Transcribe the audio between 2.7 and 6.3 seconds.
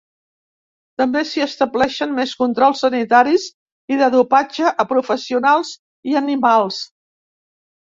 sanitaris i de dopatge a professionals i